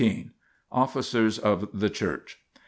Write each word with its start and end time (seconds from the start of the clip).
Officers 0.71 1.37
of 1.37 1.69
the 1.79 1.87
Church. 1.87 2.39